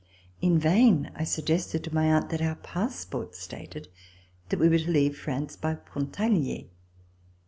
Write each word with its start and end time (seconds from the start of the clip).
In 0.41 0.57
vain 0.57 1.11
I 1.13 1.23
suggested 1.23 1.83
to 1.83 1.93
my 1.93 2.07
aunt 2.11 2.31
that 2.31 2.41
our 2.41 2.55
passports 2.55 3.37
stated 3.37 3.87
that 4.49 4.59
we 4.59 4.67
were 4.67 4.79
to 4.79 4.89
leave 4.89 5.15
France 5.15 5.55
by 5.55 5.75
Pontarlier. 5.75 6.65